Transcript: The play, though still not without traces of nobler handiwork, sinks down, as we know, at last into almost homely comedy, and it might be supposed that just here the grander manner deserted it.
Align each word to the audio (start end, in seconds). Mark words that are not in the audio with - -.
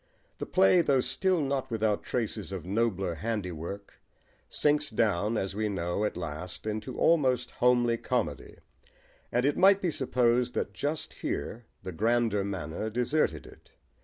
The 0.39 0.47
play, 0.47 0.81
though 0.81 0.99
still 0.99 1.41
not 1.41 1.69
without 1.69 2.01
traces 2.01 2.51
of 2.51 2.65
nobler 2.65 3.13
handiwork, 3.13 3.93
sinks 4.49 4.89
down, 4.89 5.37
as 5.37 5.53
we 5.53 5.69
know, 5.69 6.05
at 6.05 6.17
last 6.17 6.65
into 6.65 6.97
almost 6.97 7.51
homely 7.51 7.97
comedy, 7.99 8.57
and 9.31 9.45
it 9.45 9.57
might 9.59 9.79
be 9.79 9.91
supposed 9.91 10.55
that 10.55 10.73
just 10.73 11.13
here 11.13 11.65
the 11.83 11.91
grander 11.91 12.43
manner 12.43 12.89
deserted 12.89 13.45
it. 13.45 13.73